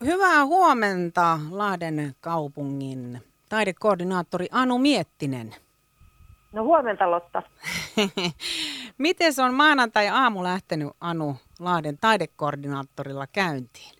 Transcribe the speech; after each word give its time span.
Hyvää 0.00 0.44
huomenta 0.44 1.38
Lahden 1.50 2.14
kaupungin 2.20 3.22
taidekoordinaattori 3.48 4.46
Anu 4.52 4.78
Miettinen. 4.78 5.54
No 6.52 6.62
huomenta 6.64 7.10
Lotta. 7.10 7.42
Miten 8.98 9.32
se 9.32 9.42
on 9.42 9.54
maanantai-aamu 9.54 10.42
lähtenyt 10.42 10.88
Anu 11.00 11.36
Lahden 11.60 11.98
taidekoordinaattorilla 12.00 13.26
käyntiin? 13.26 13.94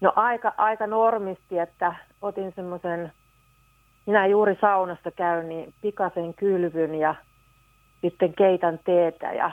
No 0.00 0.12
aika, 0.16 0.52
aika 0.56 0.86
normisti, 0.86 1.58
että 1.58 1.94
otin 2.22 2.52
semmoisen, 2.56 3.12
minä 4.06 4.26
juuri 4.26 4.58
saunasta 4.60 5.10
käyn, 5.10 5.48
niin 5.48 5.74
pikaisen 5.82 6.34
kylvyn 6.34 6.94
ja 6.94 7.14
sitten 8.00 8.34
keitän 8.34 8.80
teetä 8.84 9.32
ja 9.32 9.50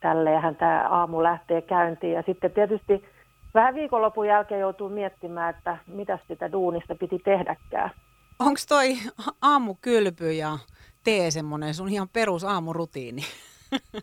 tälleenhän 0.00 0.56
tämä 0.56 0.88
aamu 0.88 1.22
lähtee 1.22 1.62
käyntiin. 1.62 2.12
Ja 2.12 2.22
sitten 2.26 2.52
tietysti 2.52 3.04
vähän 3.54 3.74
viikonlopun 3.74 4.26
jälkeen 4.26 4.60
joutuu 4.60 4.88
miettimään, 4.88 5.54
että 5.56 5.76
mitä 5.86 6.18
sitä 6.28 6.52
duunista 6.52 6.94
piti 6.94 7.18
tehdäkään. 7.18 7.90
Onko 8.38 8.60
toi 8.68 8.96
aamukylpy 9.42 10.32
ja 10.32 10.58
tee 11.04 11.30
semmoinen 11.30 11.74
sun 11.74 11.88
ihan 11.88 12.08
perus 12.08 12.44
aamurutiini? 12.44 13.22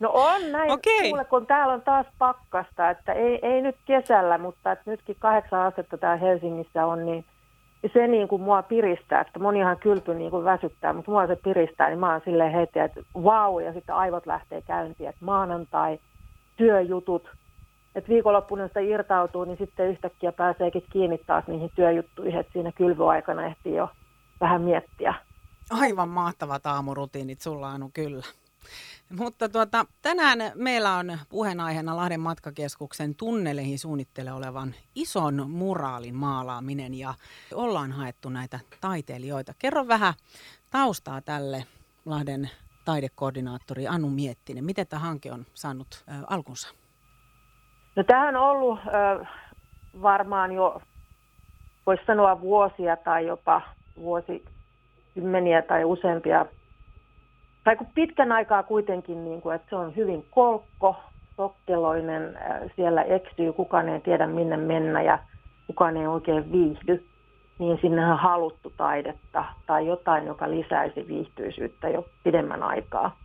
No 0.01 0.11
on 0.13 0.51
näin, 0.51 0.71
okay. 0.71 1.09
kuule, 1.09 1.25
kun 1.25 1.47
täällä 1.47 1.73
on 1.73 1.81
taas 1.81 2.05
pakkasta, 2.17 2.89
että 2.89 3.13
ei, 3.13 3.39
ei 3.41 3.61
nyt 3.61 3.75
kesällä, 3.85 4.37
mutta 4.37 4.71
että 4.71 4.91
nytkin 4.91 5.15
kahdeksan 5.19 5.61
astetta 5.61 5.97
täällä 5.97 6.17
Helsingissä 6.17 6.85
on, 6.85 7.05
niin 7.05 7.25
se 7.93 8.07
niin 8.07 8.27
kuin 8.27 8.41
mua 8.41 8.61
piristää, 8.63 9.21
että 9.21 9.39
monihan 9.39 9.77
kylpy 9.77 10.13
niin 10.13 10.31
kuin 10.31 10.43
väsyttää, 10.43 10.93
mutta 10.93 11.11
mua 11.11 11.27
se 11.27 11.35
piristää, 11.35 11.89
niin 11.89 11.99
mä 11.99 12.11
oon 12.11 12.21
silleen 12.25 12.51
heti, 12.51 12.79
että 12.79 13.01
vau, 13.23 13.59
ja 13.59 13.73
sitten 13.73 13.95
aivot 13.95 14.25
lähtee 14.25 14.61
käyntiin, 14.61 15.09
että 15.09 15.25
maanantai, 15.25 15.99
työjutut, 16.57 17.29
että 17.97 18.09
viikonloppuna 18.09 18.67
sitä 18.67 18.79
irtautuu, 18.79 19.45
niin 19.45 19.57
sitten 19.57 19.89
yhtäkkiä 19.89 20.31
pääseekin 20.31 20.83
kiinni 20.91 21.17
taas 21.17 21.47
niihin 21.47 21.71
työjuttuihin, 21.75 22.39
että 22.39 22.53
siinä 22.53 22.71
kylvyaikana 22.71 23.45
ehtii 23.45 23.75
jo 23.75 23.89
vähän 24.41 24.61
miettiä. 24.61 25.13
Aivan 25.69 26.09
mahtavat 26.09 26.65
aamurutiinit 26.65 27.41
sulla 27.41 27.69
Anu 27.69 27.89
kyllä. 27.93 28.23
Mutta 29.09 29.49
tuota, 29.49 29.85
tänään 30.01 30.39
meillä 30.55 30.95
on 30.95 31.17
puheenaiheena 31.29 31.95
Lahden 31.95 32.19
matkakeskuksen 32.19 33.15
tunneleihin 33.15 33.79
suunnittele 33.79 34.33
olevan 34.33 34.75
ison 34.95 35.49
muraalin 35.49 36.15
maalaaminen 36.15 36.93
ja 36.93 37.13
ollaan 37.53 37.91
haettu 37.91 38.29
näitä 38.29 38.59
taiteilijoita. 38.81 39.53
Kerro 39.59 39.87
vähän 39.87 40.13
taustaa 40.71 41.21
tälle 41.21 41.65
Lahden 42.05 42.49
taidekoordinaattori 42.85 43.87
Anu 43.87 44.09
Miettinen. 44.09 44.65
Miten 44.65 44.87
tämä 44.87 44.99
hanke 44.99 45.31
on 45.31 45.45
saanut 45.53 46.03
alkunsa? 46.27 46.73
No 47.97 48.03
tämähän 48.03 48.35
on 48.35 48.49
ollut 48.49 48.79
ö, 48.87 49.25
varmaan 50.01 50.51
jo, 50.51 50.81
voisi 51.85 52.03
sanoa 52.05 52.41
vuosia 52.41 52.95
tai 52.95 53.27
jopa 53.27 53.61
vuosikymmeniä 53.95 55.61
tai 55.61 55.85
useampia 55.85 56.45
tai 57.63 57.75
kun 57.75 57.87
pitkän 57.95 58.31
aikaa 58.31 58.63
kuitenkin, 58.63 59.23
niin 59.23 59.41
kuin, 59.41 59.55
että 59.55 59.69
se 59.69 59.75
on 59.75 59.95
hyvin 59.95 60.25
kolkko, 60.31 60.95
sokkeloinen, 61.37 62.37
siellä 62.75 63.03
eksyy, 63.03 63.53
kukaan 63.53 63.89
ei 63.89 63.99
tiedä 63.99 64.27
minne 64.27 64.57
mennä 64.57 65.01
ja 65.01 65.19
kukaan 65.67 65.97
ei 65.97 66.07
oikein 66.07 66.51
viihdy, 66.51 67.05
niin 67.59 67.77
sinne 67.81 68.11
on 68.11 68.17
haluttu 68.17 68.73
taidetta 68.77 69.45
tai 69.65 69.87
jotain, 69.87 70.25
joka 70.27 70.49
lisäisi 70.51 71.07
viihtyisyyttä 71.07 71.89
jo 71.89 72.05
pidemmän 72.23 72.63
aikaa. 72.63 73.15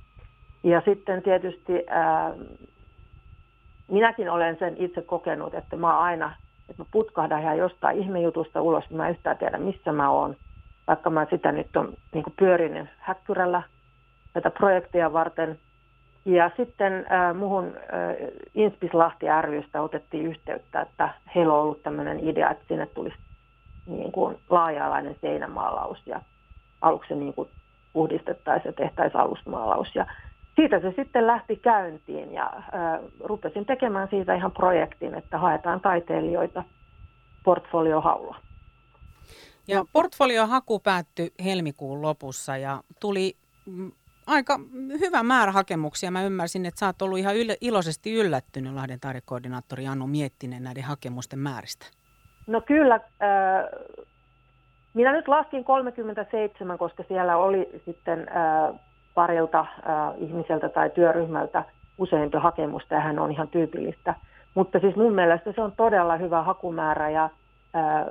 Ja 0.64 0.82
sitten 0.84 1.22
tietysti 1.22 1.84
ää, 1.88 2.34
minäkin 3.92 4.30
olen 4.30 4.56
sen 4.58 4.76
itse 4.78 5.02
kokenut, 5.02 5.54
että 5.54 5.76
mä 5.76 5.98
aina, 5.98 6.34
että 6.68 6.82
mä 6.82 6.86
putkahdan 6.90 7.40
ihan 7.40 7.58
jostain 7.58 7.98
ihmejutusta 7.98 8.62
ulos, 8.62 8.90
mä 8.90 9.08
yhtään 9.08 9.38
tiedä 9.38 9.58
missä 9.58 9.92
mä 9.92 10.10
oon, 10.10 10.36
vaikka 10.86 11.10
mä 11.10 11.26
sitä 11.30 11.52
nyt 11.52 11.76
on 11.76 11.94
niin 12.14 12.24
pyörinyt 12.38 12.88
häkkyrällä 12.98 13.62
tätä 14.32 14.50
projektia 14.50 15.12
varten. 15.12 15.58
Ja 16.24 16.50
sitten 16.56 16.92
äh, 16.92 17.34
muhun 17.34 17.66
äh, 17.66 18.16
Inspis 18.54 18.94
Lahti 18.94 19.26
rystä 19.40 19.82
otettiin 19.82 20.26
yhteyttä, 20.26 20.80
että 20.80 21.08
heillä 21.34 21.54
on 21.54 21.60
ollut 21.60 21.82
tämmöinen 21.82 22.28
idea, 22.28 22.50
että 22.50 22.64
sinne 22.68 22.86
tulisi 22.86 23.16
niin 23.86 24.12
kuin 24.12 24.38
laaja-alainen 24.50 25.16
seinämaalaus 25.20 26.06
ja 26.06 26.20
aluksi 26.80 27.14
niin 27.14 27.34
kuin 27.34 27.48
puhdistettaisiin 27.92 28.68
ja 28.68 28.72
tehtäisiin 28.72 29.20
alusmaalaus. 29.20 29.94
Ja 29.94 30.06
siitä 30.56 30.80
se 30.80 30.92
sitten 30.96 31.26
lähti 31.26 31.56
käyntiin 31.56 32.32
ja 32.32 32.52
äh, 32.56 33.00
rupesin 33.20 33.66
tekemään 33.66 34.08
siitä 34.10 34.34
ihan 34.34 34.52
projektin, 34.52 35.14
että 35.14 35.38
haetaan 35.38 35.80
taiteilijoita 35.80 36.64
portfoliohaulla. 37.44 38.36
Ja 39.68 39.84
portfoliohaku 39.92 40.78
päättyi 40.78 41.30
helmikuun 41.44 42.02
lopussa 42.02 42.56
ja 42.56 42.82
tuli 43.00 43.36
mm, 43.66 43.92
aika 44.26 44.60
hyvä 45.00 45.22
määrä 45.22 45.52
hakemuksia. 45.52 46.10
Mä 46.10 46.22
ymmärsin, 46.22 46.66
että 46.66 46.78
sä 46.78 46.86
oot 46.86 47.02
ollut 47.02 47.18
ihan 47.18 47.34
yl- 47.34 47.56
iloisesti 47.60 48.14
yllättynyt 48.14 48.74
Lahden 48.74 49.00
taidekoordinaattori 49.00 49.86
Anu 49.86 50.06
Miettinen 50.06 50.62
näiden 50.62 50.84
hakemusten 50.84 51.38
määristä. 51.38 51.86
No 52.46 52.60
kyllä. 52.60 52.94
Äh, 52.94 53.00
minä 54.94 55.12
nyt 55.12 55.28
laskin 55.28 55.64
37, 55.64 56.78
koska 56.78 57.04
siellä 57.08 57.36
oli 57.36 57.82
sitten 57.84 58.28
äh, 58.28 58.80
parilta 59.14 59.60
äh, 59.60 59.66
ihmiseltä 60.18 60.68
tai 60.68 60.90
työryhmältä 60.90 61.64
useampi 61.98 62.38
hakemus. 62.38 62.82
Tähän 62.88 63.18
on 63.18 63.32
ihan 63.32 63.48
tyypillistä. 63.48 64.14
Mutta 64.54 64.80
siis 64.80 64.96
mun 64.96 65.14
mielestä 65.14 65.52
se 65.52 65.62
on 65.62 65.72
todella 65.76 66.16
hyvä 66.16 66.42
hakumäärä 66.42 67.10
ja 67.10 67.24
äh, 67.24 68.06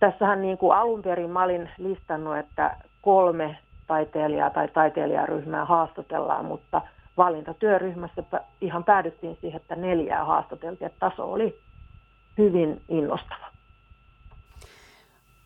tässähän 0.00 0.42
niin 0.42 0.58
kuin 0.58 0.76
alun 0.76 1.02
perin 1.02 1.30
mä 1.30 1.42
olin 1.42 1.70
listannut, 1.78 2.36
että 2.36 2.76
kolme 3.02 3.58
taiteilijaa 3.86 4.50
tai 4.50 4.68
taiteilijaryhmää 4.68 5.64
haastatellaan, 5.64 6.44
mutta 6.44 6.82
valintatyöryhmässä 7.16 8.22
ihan 8.60 8.84
päädyttiin 8.84 9.38
siihen, 9.40 9.60
että 9.60 9.76
neljää 9.76 10.24
haastateltiin, 10.24 10.86
että 10.86 11.10
taso 11.10 11.32
oli 11.32 11.58
hyvin 12.38 12.80
innostava. 12.88 13.46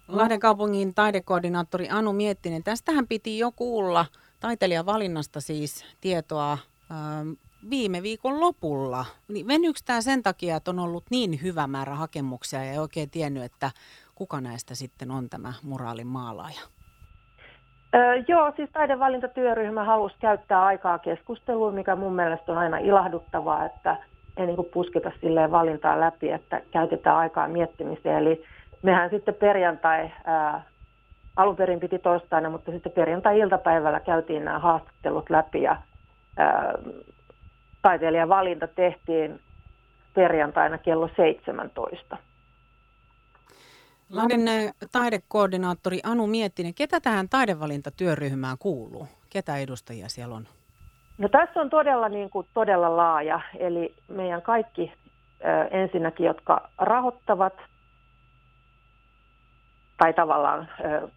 Lahden 0.09 0.41
kaupungin 0.41 0.94
taidekoordinaattori 0.94 1.88
Anu 1.91 2.12
Miettinen, 2.12 2.62
tästähän 2.62 3.06
piti 3.06 3.38
jo 3.38 3.53
kuulla 3.56 4.06
taiteilijavalinnasta 4.41 5.41
siis 5.41 5.84
tietoa 6.01 6.53
ähm, 6.53 7.31
viime 7.71 8.03
viikon 8.03 8.41
lopulla. 8.41 9.05
Niin 9.28 9.47
venyykö 9.47 9.81
tämä 9.87 10.01
sen 10.01 10.23
takia, 10.23 10.56
että 10.56 10.71
on 10.71 10.78
ollut 10.78 11.05
niin 11.11 11.43
hyvä 11.43 11.67
määrä 11.67 11.95
hakemuksia 11.95 12.65
ja 12.65 12.73
ei 12.73 12.78
oikein 12.78 13.11
tiennyt, 13.11 13.43
että 13.43 13.71
kuka 14.15 14.41
näistä 14.41 14.75
sitten 14.75 15.11
on 15.11 15.28
tämä 15.28 15.53
muraalin 15.62 16.06
maalaaja? 16.06 16.61
Öö, 17.95 18.15
joo, 18.28 18.53
siis 18.56 18.71
taidevalintatyöryhmä 18.73 19.84
halusi 19.84 20.17
käyttää 20.21 20.65
aikaa 20.65 20.99
keskusteluun, 20.99 21.75
mikä 21.75 21.97
mun 21.97 22.15
mielestä 22.15 22.53
on 22.53 22.59
aina 22.59 22.78
ilahduttavaa, 22.78 23.65
että 23.65 23.97
ei 24.37 24.47
niin 24.47 24.57
pusketa 24.72 25.12
silleen 25.21 25.51
valintaa 25.51 26.01
läpi, 26.01 26.31
että 26.31 26.61
käytetään 26.71 27.17
aikaa 27.17 27.49
miettimiseen. 27.49 28.19
Eli 28.19 28.45
mehän 28.83 29.11
sitten 29.11 29.34
perjantai, 29.34 30.11
ää, 30.25 30.62
alun 31.41 31.56
perin 31.56 31.81
piti 31.81 31.99
torstaina, 31.99 32.51
mutta 32.51 32.73
sitten 32.73 32.93
perjantai-iltapäivällä 32.93 34.01
käytiin 34.01 34.45
nämä 34.45 34.59
haastattelut 34.59 35.31
läpi 35.31 35.62
ja 35.62 35.77
ää, 36.37 36.75
taiteilijan 37.83 38.28
valinta 38.28 38.67
tehtiin 38.69 39.41
perjantaina 40.15 40.78
kello 40.78 41.09
17. 41.17 42.17
Lahden 44.11 44.41
taidekoordinaattori 44.93 46.01
Anu 46.05 46.27
Miettinen, 46.27 46.75
ketä 46.75 47.01
tähän 47.01 47.28
taidevalintatyöryhmään 47.28 48.57
kuuluu? 48.59 49.07
Ketä 49.31 49.57
edustajia 49.57 50.09
siellä 50.09 50.34
on? 50.34 50.47
No 51.19 51.28
tässä 51.28 51.61
on 51.61 51.71
todella, 51.71 52.09
niin 52.09 52.31
kuin, 52.31 52.47
todella 52.55 52.97
laaja, 52.97 53.41
eli 53.59 53.95
meidän 54.09 54.43
kaikki 54.43 54.93
ö, 55.45 55.65
ensinnäkin, 55.65 56.27
jotka 56.27 56.71
rahoittavat, 56.78 57.53
tai 60.01 60.13
tavallaan, 60.13 60.69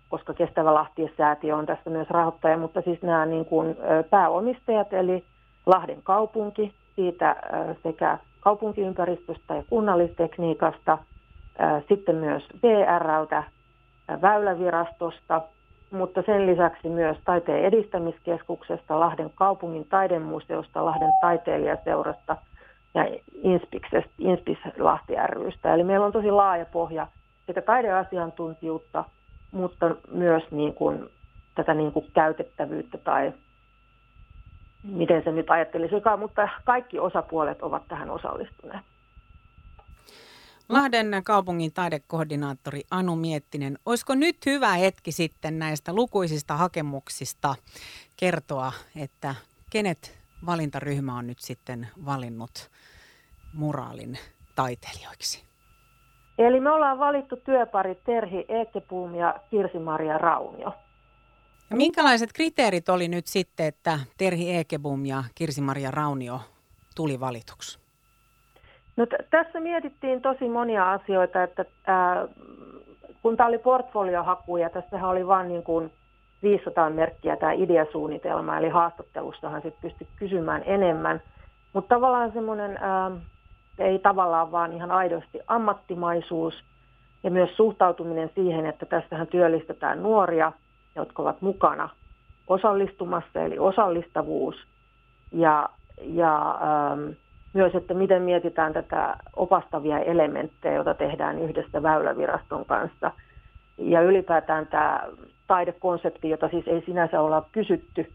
koska 0.10 0.34
Kestävä 0.34 0.74
Lahti-säätiö 0.74 1.56
on 1.56 1.66
tässä 1.66 1.90
myös 1.90 2.10
rahoittaja, 2.10 2.58
mutta 2.58 2.82
siis 2.82 3.02
nämä 3.02 3.26
niin 3.26 3.46
kuin, 3.46 3.78
pääomistajat, 4.10 4.94
eli 4.94 5.24
Lahden 5.66 6.02
kaupunki, 6.04 6.74
siitä 6.96 7.36
sekä 7.84 8.18
kaupunkiympäristöstä 8.40 9.56
ja 9.56 9.64
kunnallistekniikasta– 9.70 10.98
sitten 11.88 12.16
myös 12.16 12.44
VRltä, 12.64 13.44
Väylävirastosta, 14.22 15.42
mutta 15.92 16.22
sen 16.26 16.46
lisäksi 16.46 16.90
myös 16.90 17.18
Taiteen 17.26 17.66
edistämiskeskuksesta, 17.66 19.00
Lahden 19.00 19.32
kaupungin 19.36 19.86
taidemuseosta, 19.90 20.86
Lahden 20.86 21.12
taiteilijaseurasta 21.22 22.38
ja 22.94 23.08
Inspis 24.20 24.58
Lahti 24.78 25.14
rystä. 25.30 25.74
Eli 25.74 25.84
meillä 25.84 26.06
on 26.06 26.12
tosi 26.12 26.32
laaja 26.32 26.66
pohja 26.66 27.08
sekä 27.48 27.62
taideasiantuntijuutta, 27.62 29.06
mutta 29.51 29.95
myös 30.12 30.44
niin 30.51 30.74
kuin, 30.74 31.10
tätä 31.56 31.74
niin 31.74 31.92
kuin 31.92 32.12
käytettävyyttä 32.13 32.98
tai 32.98 33.34
miten 34.84 35.24
se 35.24 35.31
nyt 35.31 35.50
ajattelisikaan, 35.50 36.19
mutta 36.19 36.50
kaikki 36.66 37.00
osapuolet 37.00 37.62
ovat 37.62 37.88
tähän 37.88 38.10
osallistuneet. 38.10 38.81
Lahden 40.69 41.22
kaupungin 41.24 41.74
taidekoordinaattori 41.74 42.81
Anu 42.92 43.16
Miettinen, 43.16 43.78
olisiko 43.86 44.16
nyt 44.16 44.38
hyvä 44.46 44.74
hetki 44.74 45.12
sitten 45.12 45.60
näistä 45.60 45.94
lukuisista 45.94 46.57
hakemuksista 46.57 47.56
kertoa, 48.18 48.72
että 48.96 49.36
kenet 49.69 50.18
valintaryhmä 50.46 51.18
on 51.18 51.28
nyt 51.28 51.39
sitten 51.39 51.88
valinnut 52.06 52.72
muraalin 53.54 54.18
taiteilijoiksi? 54.56 55.53
Eli 56.38 56.60
me 56.60 56.72
ollaan 56.72 57.00
valittu 57.00 57.36
työpari 57.36 57.96
Terhi 57.96 58.46
Ekepum 58.48 59.16
ja 59.16 59.36
Kirsi-Maria 59.50 60.18
Raunio. 60.18 60.74
Ja 61.70 61.76
minkälaiset 61.76 62.34
kriteerit 62.34 62.90
oli 62.90 63.08
nyt 63.08 63.28
sitten, 63.28 63.66
että 63.66 64.00
Terhi 64.18 64.56
Ekebum 64.56 65.06
ja 65.06 65.24
Kirsi-Maria 65.36 65.92
Raunio 65.92 66.40
tuli 66.96 67.20
valituksi? 67.20 67.80
No 68.98 69.06
t- 69.06 69.30
tässä 69.30 69.60
mietittiin 69.60 70.22
tosi 70.22 70.50
monia 70.50 70.92
asioita, 70.92 71.44
että 71.44 71.66
ää, 71.88 72.28
kun 73.22 73.38
tämä 73.38 73.50
oli 73.50 73.58
portfoliohaku 73.58 74.58
ja 74.58 74.70
tässähän 74.70 75.10
oli 75.10 75.28
vain 75.28 75.48
niin 75.48 75.64
kuin 75.64 75.92
500 76.44 76.90
merkkiä 76.90 77.36
tämä 77.36 77.52
ideasuunnitelma, 77.52 78.58
eli 78.58 78.70
haastattelustahan 78.70 79.62
sitten 79.62 79.82
pystyi 79.82 80.08
kysymään 80.16 80.64
enemmän. 80.66 81.22
Mutta 81.74 81.96
tavallaan 81.96 82.32
semmoinen, 82.34 82.80
ei 83.80 84.00
tavallaan 84.00 84.52
vaan 84.52 84.74
ihan 84.74 84.92
aidosti 84.92 85.40
ammattimaisuus 85.48 86.64
ja 87.24 87.31
myös 87.31 87.58
suhtautuminen 87.58 88.31
siihen, 88.36 88.66
että 88.66 88.86
tässähän 88.86 89.28
työllistetään 89.28 90.04
nuoria, 90.04 90.52
jotka 90.96 91.22
ovat 91.22 91.42
mukana 91.42 91.90
osallistumassa, 92.48 93.42
eli 93.42 93.60
osallistavuus 93.60 94.56
ja, 95.31 95.70
ja 96.02 96.60
ähm, 96.62 97.10
myös, 97.54 97.75
että 97.75 97.94
miten 97.94 98.22
mietitään 98.22 98.74
tätä 98.74 99.16
opastavia 99.36 100.00
elementtejä, 100.00 100.75
joita 100.75 100.94
tehdään 100.94 101.40
yhdessä 101.40 101.84
Väyläviraston 101.84 102.66
kanssa. 102.66 103.12
Ja 103.78 104.02
ylipäätään 104.02 104.68
tämä 104.68 105.02
taidekonsepti, 105.48 106.30
jota 106.30 106.48
siis 106.50 106.68
ei 106.68 106.84
sinänsä 106.86 107.22
olla 107.22 107.46
kysytty, 107.52 108.12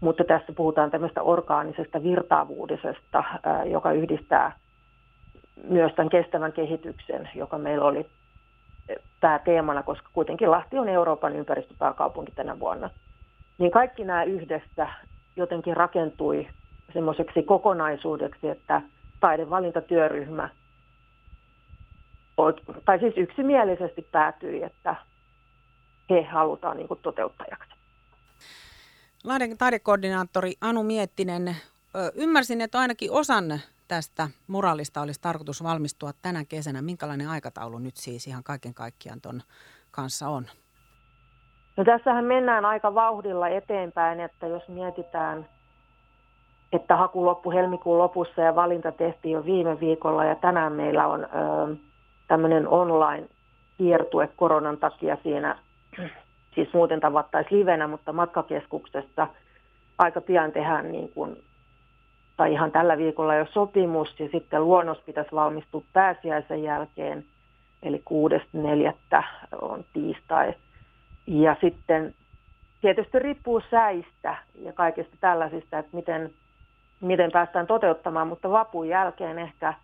mutta 0.00 0.24
tässä 0.24 0.52
puhutaan 0.52 0.90
tämmöistä 0.90 1.22
orgaanisesta 1.22 2.02
virtaavuudesta, 2.02 3.24
joka 3.64 3.92
yhdistää 3.92 4.52
myös 5.64 5.92
tämän 5.94 6.10
kestävän 6.10 6.52
kehityksen, 6.52 7.30
joka 7.34 7.58
meillä 7.58 7.84
oli 7.84 8.06
pääteemana, 9.20 9.82
koska 9.82 10.08
kuitenkin 10.12 10.50
Lahti 10.50 10.78
on 10.78 10.88
Euroopan 10.88 11.36
ympäristöpääkaupunki 11.36 12.32
tänä 12.32 12.60
vuonna. 12.60 12.90
Niin 13.58 13.70
kaikki 13.70 14.04
nämä 14.04 14.24
yhdessä 14.24 14.88
jotenkin 15.36 15.76
rakentui 15.76 16.48
semmoiseksi 16.92 17.42
kokonaisuudeksi, 17.42 18.48
että 18.48 18.82
taidevalintatyöryhmä, 19.20 20.48
tai 22.84 22.98
siis 22.98 23.14
yksimielisesti 23.16 24.02
päätyi, 24.12 24.62
että 24.62 24.96
he 26.10 26.22
halutaan 26.22 26.76
niin 26.76 26.88
kuin 26.88 27.00
toteuttajaksi. 27.02 27.70
Lahden 29.24 29.58
taidekoordinaattori 29.58 30.52
Anu 30.60 30.82
Miettinen, 30.82 31.56
ymmärsin, 32.14 32.60
että 32.60 32.78
ainakin 32.78 33.12
osan 33.12 33.60
tästä 33.88 34.28
muraalista 34.46 35.00
olisi 35.00 35.20
tarkoitus 35.20 35.62
valmistua 35.62 36.10
tänä 36.22 36.44
kesänä. 36.44 36.82
Minkälainen 36.82 37.28
aikataulu 37.28 37.78
nyt 37.78 37.96
siis 37.96 38.26
ihan 38.26 38.44
kaiken 38.44 38.74
kaikkiaan 38.74 39.20
ton 39.20 39.40
kanssa 39.90 40.28
on? 40.28 40.46
No 41.76 41.84
tässähän 41.84 42.24
mennään 42.24 42.64
aika 42.64 42.94
vauhdilla 42.94 43.48
eteenpäin, 43.48 44.20
että 44.20 44.46
jos 44.46 44.68
mietitään, 44.68 45.48
että 46.72 46.96
haku 46.96 47.24
loppu 47.24 47.50
helmikuun 47.50 47.98
lopussa 47.98 48.40
ja 48.40 48.54
valinta 48.54 48.92
tehtiin 48.92 49.32
jo 49.32 49.44
viime 49.44 49.80
viikolla 49.80 50.24
ja 50.24 50.34
tänään 50.34 50.72
meillä 50.72 51.06
on 51.06 51.24
ö, 51.24 51.26
tämmöinen 52.28 52.68
online 52.68 53.28
kiertue 53.78 54.28
koronan 54.36 54.78
takia 54.78 55.16
siinä, 55.22 55.58
siis 56.54 56.68
muuten 56.72 57.00
tavattaisiin 57.00 57.60
livenä, 57.60 57.86
mutta 57.86 58.12
matkakeskuksessa 58.12 59.28
aika 59.98 60.20
pian 60.20 60.52
tehdään 60.52 60.92
niin 60.92 61.08
kuin 61.12 61.36
tai 62.38 62.52
ihan 62.52 62.72
tällä 62.72 62.98
viikolla 62.98 63.34
jo 63.34 63.46
sopimus 63.46 64.20
ja 64.20 64.28
sitten 64.32 64.64
luonnos 64.64 64.98
pitäisi 64.98 65.32
valmistua 65.32 65.82
pääsiäisen 65.92 66.62
jälkeen, 66.62 67.24
eli 67.82 68.02
6.4. 69.16 69.22
on 69.60 69.84
tiistai. 69.92 70.54
Ja 71.26 71.56
sitten 71.60 72.14
tietysti 72.80 73.18
riippuu 73.18 73.62
säistä 73.70 74.36
ja 74.62 74.72
kaikista 74.72 75.16
tällaisista, 75.20 75.78
että 75.78 75.96
miten, 75.96 76.30
miten 77.00 77.32
päästään 77.32 77.66
toteuttamaan, 77.66 78.28
mutta 78.28 78.50
vapun 78.50 78.88
jälkeen 78.88 79.38
ehkä 79.38 79.74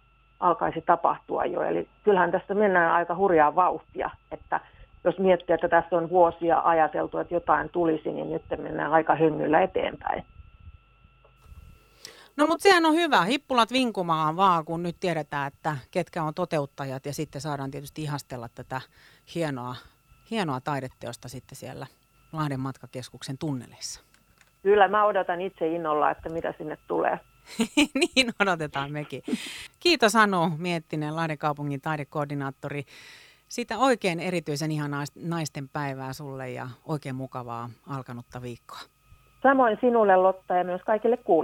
alkaisi 0.41 0.83
tapahtua 0.87 1.45
jo. 1.45 1.63
Eli 1.63 1.89
kyllähän 2.05 2.31
tässä 2.31 2.55
mennään 2.55 2.93
aika 2.93 3.17
hurjaa 3.17 3.55
vauhtia, 3.55 4.11
että 4.33 4.61
jos 5.05 5.19
miettii, 5.19 5.55
että 5.55 5.69
tässä 5.69 5.97
on 5.97 6.11
vuosia 6.11 6.63
ajateltu, 6.65 7.19
että 7.19 7.35
jotain 7.35 7.69
tulisi, 7.69 8.13
niin 8.13 8.33
nyt 8.33 8.43
mennään 8.63 8.93
aika 8.93 9.15
hyngyllä 9.15 9.61
eteenpäin. 9.61 10.25
No 12.37 12.47
mutta 12.47 12.63
sehän 12.63 12.87
on 12.87 12.95
hyvä. 12.95 13.25
Hippulat 13.25 13.73
vinkumaan 13.73 14.37
vaan, 14.37 14.65
kun 14.65 14.83
nyt 14.83 14.97
tiedetään, 15.01 15.47
että 15.47 15.77
ketkä 15.91 16.23
on 16.23 16.35
toteuttajat 16.35 17.07
ja 17.07 17.13
sitten 17.13 17.41
saadaan 17.41 17.71
tietysti 17.71 18.03
ihastella 18.03 18.49
tätä 18.55 18.81
hienoa, 19.35 19.77
hienoa 20.31 20.61
taideteosta 20.61 21.29
sitten 21.29 21.57
siellä 21.57 21.87
Lahden 22.33 22.61
matkakeskuksen 22.61 23.39
tunneleissa. 23.39 24.01
Kyllä, 24.63 24.89
mä 24.89 25.05
odotan 25.05 25.41
itse 25.41 25.69
innolla, 25.69 26.11
että 26.11 26.29
mitä 26.29 26.55
sinne 26.59 26.79
tulee. 26.89 27.21
niin 28.01 28.33
odotetaan 28.41 28.93
mekin. 28.93 29.23
Kiitos 29.81 30.17
Anu 30.17 30.51
Miettinen, 30.59 31.17
Lahden 31.17 31.39
kaupungin 31.39 31.81
taidekoordinaattori. 31.81 32.85
Sitä 33.49 33.79
oikein 33.79 34.21
erityisen 34.21 34.71
ihanaa 34.71 35.05
naisten 35.15 35.69
päivää 35.69 36.13
sulle 36.13 36.51
ja 36.51 36.69
oikein 36.85 37.15
mukavaa 37.15 37.71
alkanutta 37.87 38.43
viikkoa. 38.43 38.79
Samoin 39.43 39.79
sinulle 39.81 40.17
Lotta 40.17 40.55
ja 40.55 40.65
myös 40.65 40.81
kaikille 40.83 41.17
kuulijoille. 41.17 41.43